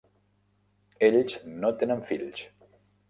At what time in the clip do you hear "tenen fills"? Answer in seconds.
1.83-2.47